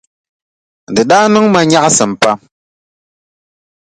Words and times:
Di 0.93 1.03
daa 1.09 1.25
niŋ 1.33 1.45
ma 1.51 1.61
nyaɣisim 1.69 2.11
pam. 2.21 2.39